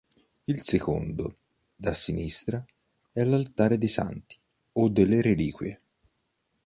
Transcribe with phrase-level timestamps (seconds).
[0.45, 1.37] Il secondo,
[1.75, 2.65] da sinistra,
[3.11, 4.35] è l'altare dei Santi
[4.73, 5.79] o delle Reliquie.